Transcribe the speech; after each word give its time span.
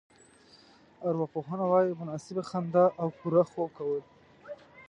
ارواپوهنه 1.07 1.65
وايي 1.71 1.93
مناسبه 2.01 2.41
خندا 2.49 2.85
او 3.01 3.07
پوره 3.17 3.43
خوب 3.51 3.69
کول. 3.77 4.01